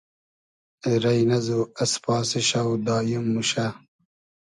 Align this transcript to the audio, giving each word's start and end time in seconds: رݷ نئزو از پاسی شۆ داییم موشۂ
رݷ 1.03 1.19
نئزو 1.29 1.59
از 1.81 1.93
پاسی 2.03 2.41
شۆ 2.47 2.61
داییم 2.85 3.25
موشۂ 3.33 3.65